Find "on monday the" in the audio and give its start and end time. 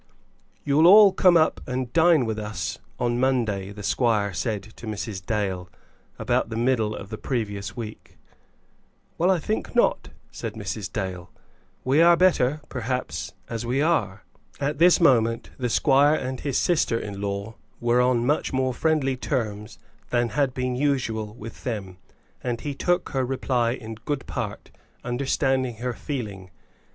2.97-3.83